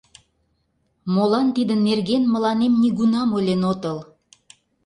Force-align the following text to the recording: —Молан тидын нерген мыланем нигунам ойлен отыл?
—Молан 1.13 1.47
тидын 1.55 1.79
нерген 1.89 2.23
мыланем 2.33 2.73
нигунам 2.81 3.29
ойлен 3.37 3.61
отыл? 3.71 3.97